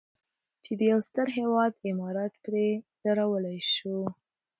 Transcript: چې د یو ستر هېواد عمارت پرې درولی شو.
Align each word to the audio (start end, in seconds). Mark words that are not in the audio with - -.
چې 0.63 0.71
د 0.79 0.81
یو 0.91 0.99
ستر 1.07 1.27
هېواد 1.37 1.71
عمارت 1.89 2.33
پرې 2.45 2.67
درولی 3.03 3.59
شو. 3.73 3.99